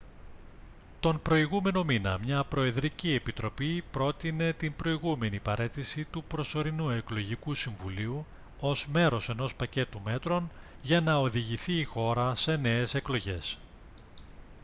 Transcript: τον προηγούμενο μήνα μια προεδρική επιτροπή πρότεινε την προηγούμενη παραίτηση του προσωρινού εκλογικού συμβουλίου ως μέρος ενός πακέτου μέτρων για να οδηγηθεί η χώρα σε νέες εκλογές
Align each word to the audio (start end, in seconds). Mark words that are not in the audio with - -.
τον 0.99 1.21
προηγούμενο 1.21 1.83
μήνα 1.83 2.17
μια 2.17 2.43
προεδρική 2.43 3.13
επιτροπή 3.13 3.83
πρότεινε 3.91 4.53
την 4.53 4.75
προηγούμενη 4.75 5.39
παραίτηση 5.39 6.05
του 6.05 6.23
προσωρινού 6.23 6.89
εκλογικού 6.89 7.53
συμβουλίου 7.53 8.25
ως 8.59 8.87
μέρος 8.91 9.29
ενός 9.29 9.55
πακέτου 9.55 10.01
μέτρων 10.03 10.49
για 10.81 11.01
να 11.01 11.15
οδηγηθεί 11.15 11.73
η 11.79 11.83
χώρα 11.83 12.35
σε 12.35 12.55
νέες 12.57 12.93
εκλογές 12.93 13.57